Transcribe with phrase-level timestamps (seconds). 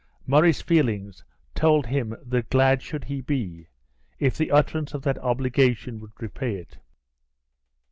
[0.25, 1.23] Murray's feelings
[1.53, 3.67] told him that glad should he be,
[4.17, 6.79] if the utterance of that obligation would repay it!